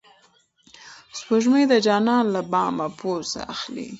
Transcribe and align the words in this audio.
سپوږمۍ 1.17 1.63
د 1.71 1.73
جانان 1.85 2.23
له 2.35 2.41
بامه 2.51 2.87
بوسه 2.97 3.41
اخلي. 3.53 3.87